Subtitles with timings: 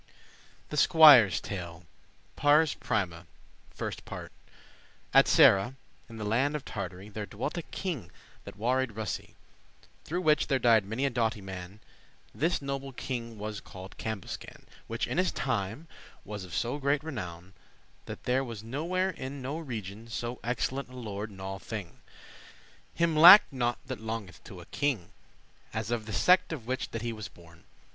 [0.69, 1.83] THE TALE.<1>
[2.35, 3.27] *Pars Prima.*
[3.69, 4.31] *First part*
[5.13, 5.75] At Sarra,
[6.09, 8.09] in the land of Tartary, There dwelt a king
[8.43, 11.81] that warrayed* Russie, <2> *made war on Through which there died many a doughty man;
[12.33, 15.87] This noble king was called Cambuscan,<3> Which in his time
[16.25, 17.53] was of so great renown,
[18.07, 21.99] That there was nowhere in no regioun So excellent a lord in alle thing:
[22.95, 25.11] Him lacked nought that longeth to a king,
[25.75, 27.65] As of the sect of which that he was born.